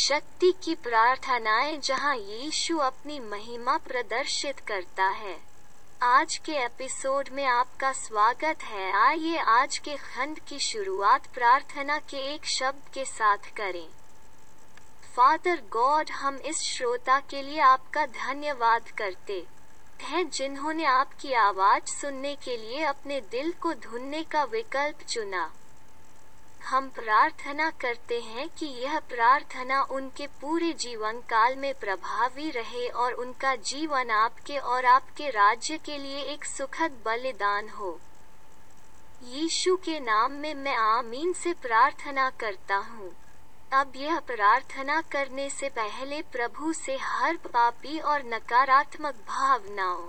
शक्ति 0.00 0.54
की 0.64 0.74
प्रार्थनाएँ 0.74 1.78
जहाँ 1.78 2.16
यीशु 2.16 2.78
अपनी 2.78 3.20
महिमा 3.20 3.76
प्रदर्शित 3.76 4.60
करता 4.60 5.04
है। 5.04 5.40
आज 6.02 6.36
के 6.36 6.52
एपिसोड 6.52 7.28
में 7.32 7.44
आपका 7.44 7.92
स्वागत 7.92 8.62
है। 8.62 8.92
आइए 8.92 9.36
आज 9.38 9.78
के 9.78 9.96
खंड 9.96 10.38
की 10.38 10.58
शुरुआत 10.58 11.26
प्रार्थना 11.26 11.98
के 11.98 12.34
एक 12.34 12.46
शब्द 12.46 12.88
के 12.94 13.04
साथ 13.04 13.36
करें। 13.56 13.88
फादर 15.16 15.62
गॉड, 15.70 16.10
हम 16.10 16.36
इस 16.36 16.60
श्रोता 16.60 17.20
के 17.20 17.42
लिए 17.42 17.60
आपका 17.60 18.06
धन्यवाद 18.06 18.88
करते 18.88 19.46
हैं, 20.00 20.30
जिन्होंने 20.30 20.84
आपकी 20.84 21.32
आवाज़ 21.32 21.82
सुनने 21.82 22.34
के 22.34 22.56
लिए 22.56 22.84
अपने 22.84 23.20
दिल 23.20 23.52
को 23.52 23.74
धुनने 23.74 24.22
का 24.22 24.44
विकल्प 24.44 25.02
चुना। 25.02 25.52
हम 26.66 26.88
प्रार्थना 26.88 27.70
करते 27.70 28.20
हैं 28.20 28.48
कि 28.48 28.66
यह 28.66 28.98
प्रार्थना 28.98 29.82
उनके 29.82 30.26
पूरे 30.40 30.72
जीवन 30.72 31.20
काल 31.20 31.56
में 31.56 31.72
प्रभावी 31.74 32.50
रहे 32.50 32.88
और 32.88 33.12
उनका 33.12 33.54
जीवन 33.56 34.10
आपके 34.10 34.58
और 34.58 34.84
आपके 34.84 35.30
राज्य 35.30 35.78
के 35.78 35.98
लिए 35.98 36.20
एक 36.22 36.44
सुखद 36.44 37.00
बलिदान 37.04 37.68
हो। 37.68 37.98
यीशु 39.24 39.76
के 39.76 39.98
नाम 40.00 40.32
में 40.32 40.54
मैं 40.54 40.76
आमीन 40.76 41.32
से 41.32 41.52
प्रार्थना 41.52 42.30
करता 42.30 42.76
हूँ। 42.76 43.10
अब 43.72 43.92
यह 43.96 44.20
प्रार्थना 44.20 45.00
करने 45.00 45.50
से 45.50 45.68
पहले 45.68 46.22
प्रभु 46.22 46.72
से 46.72 46.96
हर 46.96 47.36
पापी 47.36 47.98
और 47.98 48.22
नकारात्मक 48.26 49.14
भावनाओं 49.28 50.08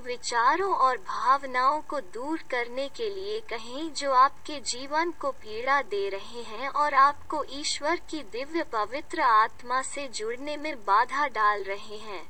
विचारों 0.00 0.74
और 0.74 0.96
भावनाओं 0.98 1.80
को 1.80 2.00
दूर 2.00 2.38
करने 2.50 2.88
के 2.88 3.08
लिए 3.10 3.40
कहें 3.40 3.92
जो 3.94 4.12
आपके 4.12 4.60
जीवन 4.60 5.10
को 5.10 5.30
पीड़ा 5.30 5.82
दे 5.82 6.08
रहे 6.08 6.42
हैं 6.42 6.68
और 6.68 6.94
आपको 6.94 7.44
ईश्वर 7.50 7.96
की 7.96 8.22
दिव्य 8.22 8.62
पवित्र 8.62 9.20
आत्मा 9.20 9.82
से 9.82 10.08
जुड़ने 10.08 10.56
में 10.56 10.74
बाधा 10.76 11.26
डाल 11.28 11.62
रहे 11.62 11.98
हैं। 11.98 12.22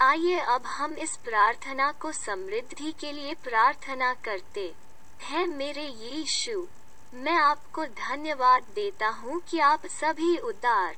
आइए 0.00 0.38
अब 0.38 0.66
हम 0.66 0.92
इस 0.92 1.16
प्रार्थना 1.16 1.92
को 1.92 2.12
समृद्धि 2.12 2.92
के 2.92 3.12
लिए 3.12 3.34
प्रार्थना 3.34 4.14
करते 4.14 4.72
हैं। 5.22 5.46
मेरे 5.46 5.86
यीशु, 5.86 6.66
मैं 7.14 7.36
आपको 7.36 7.84
धन्यवाद 7.84 8.62
देता 8.74 9.08
हूँ 9.08 9.40
कि 9.40 9.58
आप 9.58 9.86
सभी 9.86 10.36
उदार, 10.38 10.96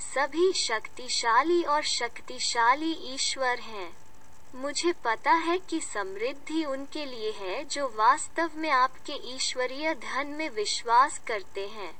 सभी 0.00 0.52
शक्तिशाली 0.52 1.62
और 1.62 1.82
शक्तिशाली 1.82 2.92
ईश्वर 3.14 3.58
हैं। 3.58 4.01
मुझे 4.54 4.92
पता 4.92 5.32
है 5.32 5.58
कि 5.58 5.80
समृद्धि 5.80 6.64
उनके 6.64 7.04
लिए 7.06 7.30
है 7.30 7.64
जो 7.64 7.86
वास्तव 7.88 8.50
में 8.56 8.70
आपके 8.70 9.12
ईश्वरीय 9.34 9.94
धन 9.94 10.26
में 10.26 10.48
विश्वास 10.50 11.20
करते 11.26 11.66
हैं। 11.68 11.92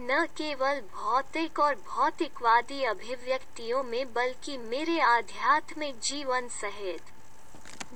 न 0.00 0.24
केवल 0.36 0.80
भौतिक 0.94 1.58
और 1.58 1.74
भौतिकवादी 1.74 2.82
अभिव्यक्तियों 2.82 3.82
में, 3.82 4.12
बल्कि 4.12 4.58
मेरे 4.58 5.00
आध्यात्मिक 5.00 6.00
जीवन 6.00 6.48
सहित। 6.48 7.12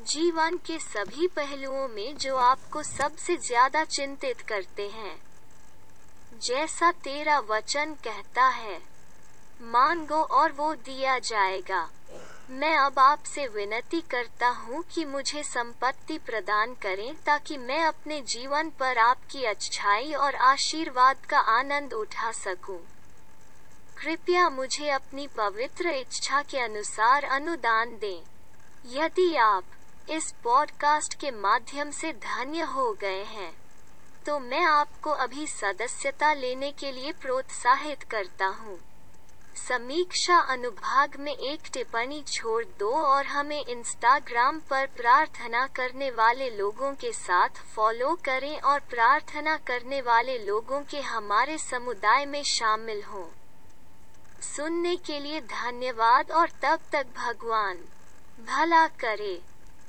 जीवन 0.06 0.56
के 0.56 0.78
सभी 0.78 1.26
पहलुओं 1.26 1.88
में 1.88 2.16
जो 2.16 2.36
आपको 2.36 2.82
सबसे 2.82 3.36
ज़्यादा 3.36 3.84
चिंतित 3.84 4.40
करते 4.40 4.88
हैं। 4.88 5.20
जैसा 6.42 6.92
तेरा 6.92 7.38
वचन 7.40 7.94
कहता 8.04 8.46
है, 8.46 8.80
मांगो 9.62 10.22
और 10.22 10.52
वो 10.52 10.74
दिया 10.74 11.18
जाएगा। 11.18 11.88
मैं 12.50 12.76
अब 12.78 12.98
आपसे 12.98 13.46
विनती 13.46 14.00
करता 14.00 14.48
हूँ 14.48 14.82
कि 14.94 15.04
मुझे 15.04 15.42
संपत्ति 15.42 16.16
प्रदान 16.18 16.72
करें 16.74 17.14
ताकि 17.26 17.56
मैं 17.56 17.80
अपने 17.84 18.20
जीवन 18.26 18.70
पर 18.70 18.98
आपकी 18.98 19.44
अच्छाई 19.44 20.12
और 20.12 20.34
आशीर्वाद 20.34 21.26
का 21.26 21.38
आनंद 21.56 21.92
उठा 21.92 22.32
सकूँ। 22.32 22.78
कृपया 23.96 24.48
मुझे 24.48 24.88
अपनी 24.90 25.26
पवित्र 25.36 25.90
इच्छा 25.90 26.42
के 26.42 26.58
अनुसार 26.58 27.24
अनुदान 27.24 27.96
दें 27.98 28.22
यदि 28.96 29.34
आप 29.36 30.10
इस 30.10 30.32
पॉडकास्ट 30.44 31.14
के 31.14 31.30
माध्यम 31.30 31.90
से 31.90 32.12
धन्य 32.12 32.62
हो 32.74 32.92
गए 32.92 33.22
हैं 33.24 33.52
तो 34.26 34.38
मैं 34.38 34.64
आपको 34.64 35.10
अभी 35.10 35.46
सदस्यता 35.46 36.32
लेने 36.34 36.70
के 36.72 36.92
लिए 36.92 37.12
प्रोत्साहित 37.12 38.02
करता 38.02 38.46
हूँ 38.46 38.78
समीक्षा 39.58 40.38
अनुभाग 40.38 41.16
में 41.18 41.36
एक 41.36 41.60
टिप्पणी 41.72 42.22
छोड़ 42.22 42.64
दो 42.78 42.90
और 42.90 43.26
हमें 43.26 43.64
इंस्टाग्राम 43.64 44.60
पर 44.60 44.86
प्रार्थना 44.86 45.66
करने 45.66 46.10
वाले 46.10 46.50
लोगों 46.50 46.92
के 46.92 47.12
साथ 47.12 47.48
फॉलो 47.48 48.18
करें 48.24 48.60
और 48.60 48.80
प्रार्थना 48.80 49.56
करने 49.56 50.00
वाले 50.00 50.38
लोगों 50.38 50.80
के 50.80 51.00
हमारे 51.00 51.58
समुदाय 51.58 52.26
में 52.26 52.42
शामिल 52.42 53.02
हों। 53.02 53.26
सुनने 54.56 54.96
के 54.96 55.20
लिए 55.20 55.40
धन्यवाद 55.40 56.30
और 56.30 56.48
तब 56.62 56.80
तक 56.92 57.06
भगवान। 57.16 57.76
भला 58.46 58.86
करे। 58.86 59.42